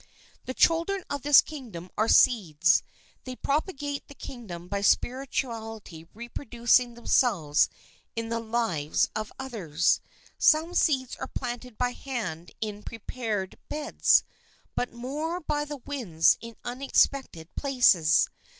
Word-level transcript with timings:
The 0.45 0.55
children 0.55 1.03
of 1.11 1.21
this 1.21 1.41
kingdom 1.41 1.91
are 1.95 2.07
seeds. 2.07 2.81
They 3.25 3.35
propagate 3.35 4.07
the 4.07 4.15
kingdom 4.15 4.67
by 4.67 4.81
spiritually 4.81 6.07
re 6.15 6.27
producing 6.27 6.95
themselves 6.95 7.69
in 8.15 8.29
the 8.29 8.39
lives 8.39 9.09
of 9.15 9.31
others. 9.37 10.01
Some 10.39 10.73
seeds 10.73 11.15
are 11.17 11.27
planted 11.27 11.77
by 11.77 11.91
hand 11.91 12.49
in 12.61 12.81
prepared 12.81 13.59
beds; 13.69 14.23
but 14.73 14.91
more 14.91 15.39
by 15.39 15.65
the 15.65 15.77
winds 15.77 16.35
in 16.41 16.55
unexpected 16.65 17.53
places. 17.55 18.27